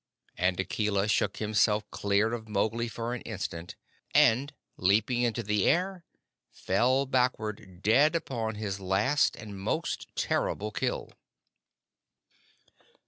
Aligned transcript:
and 0.35 0.59
Akela 0.59 1.07
shook 1.07 1.37
himself 1.37 1.83
clear 1.91 2.33
of 2.33 2.49
Mowgli 2.49 2.87
for 2.87 3.13
an 3.13 3.21
instant, 3.21 3.75
and, 4.15 4.51
leaping 4.75 5.21
into 5.21 5.43
the 5.43 5.67
air, 5.69 6.05
fell 6.49 7.05
backward 7.05 7.83
dead 7.83 8.15
upon 8.15 8.55
his 8.55 8.79
last 8.79 9.35
and 9.35 9.55
most 9.59 10.07
terrible 10.15 10.71
kill. 10.71 11.11